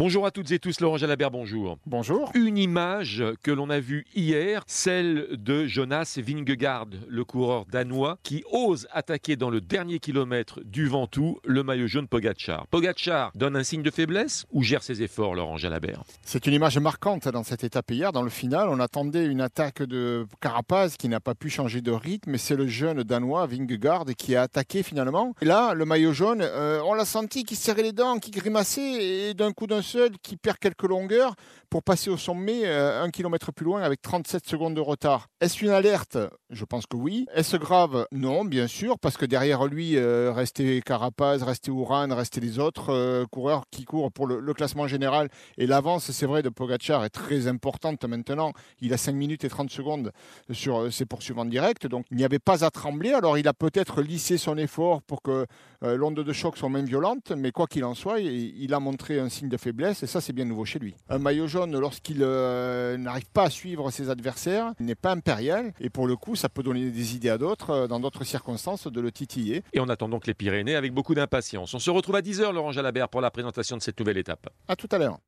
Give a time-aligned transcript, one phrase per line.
[0.00, 1.76] Bonjour à toutes et tous, Laurent Jalabert, bonjour.
[1.84, 2.30] Bonjour.
[2.32, 8.42] Une image que l'on a vue hier, celle de Jonas Vingegaard, le coureur danois, qui
[8.50, 12.66] ose attaquer dans le dernier kilomètre du Ventoux le maillot jaune Pogachar.
[12.68, 16.02] Pogachar donne un signe de faiblesse ou gère ses efforts, Laurent Jalabert?
[16.24, 18.10] C'est une image marquante dans cette étape hier.
[18.10, 21.92] Dans le final, on attendait une attaque de Carapaz qui n'a pas pu changer de
[21.92, 25.34] rythme, mais c'est le jeune danois Vingegaard qui a attaqué finalement.
[25.42, 29.28] Et là, le maillot jaune, euh, on l'a senti qui serrait les dents, qui grimaçait,
[29.28, 31.34] et d'un coup d'un seul, qui perd quelques longueurs
[31.68, 35.28] pour passer au sommet euh, un kilomètre plus loin avec 37 secondes de retard.
[35.40, 36.18] Est-ce une alerte?
[36.50, 37.26] Je pense que oui.
[37.34, 38.06] Est-ce grave?
[38.12, 42.92] Non, bien sûr, parce que derrière lui euh, restait Carapaz, restait Ouran, restaient les autres
[42.92, 45.28] euh, coureurs qui courent pour le, classement général.
[45.58, 48.52] Et l'avance, c'est vrai, de Pogachar est très importante maintenant.
[48.80, 50.12] Il a 5 minutes et 30 secondes
[50.50, 53.12] sur ses poursuivants directs, donc il n'y avait pas à trembler.
[53.12, 55.46] Alors il a peut-être lissé son effort pour que
[55.82, 59.20] l'onde de choc soit moins violente, mais quoi qu'il en soit, il, il a montré
[59.20, 60.94] un signe de faiblesse et ça c'est bien nouveau chez lui.
[61.08, 65.72] Un maillot jaune lorsqu'il euh, n'arrive pas à suivre ses adversaires, il n'est pas impérial
[65.80, 68.86] et pour le coup ça peut donner des idées à d'autres euh, dans d'autres circonstances
[68.86, 69.62] de le titiller.
[69.72, 71.74] Et on attend donc les Pyrénées avec beaucoup d'impatience.
[71.74, 74.48] On se retrouve à 10h Laurent Jalabert pour la présentation de cette nouvelle étape.
[74.68, 75.18] À tout à l'heure.